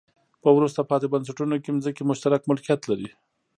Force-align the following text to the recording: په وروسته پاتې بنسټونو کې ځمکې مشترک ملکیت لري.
په 0.43 0.49
وروسته 0.57 0.81
پاتې 0.89 1.07
بنسټونو 1.13 1.55
کې 1.63 1.81
ځمکې 1.83 2.03
مشترک 2.09 2.41
ملکیت 2.49 2.81
لري. 2.89 3.09